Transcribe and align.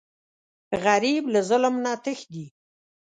غریب 0.83 1.23
له 1.33 1.39
ظلم 1.49 1.75
نه 1.83 1.93
تښتي 2.03 2.45